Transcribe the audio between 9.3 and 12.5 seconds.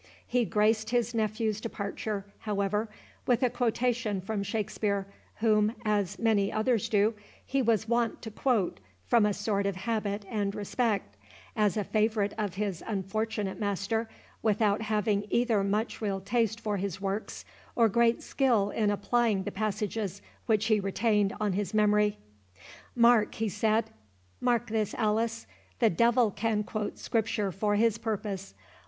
sort of habit and respect, as a favourite